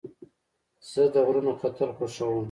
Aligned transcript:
زه 0.91 1.03
د 1.13 1.15
غرونو 1.25 1.51
ختل 1.59 1.89
خوښوم. 1.97 2.39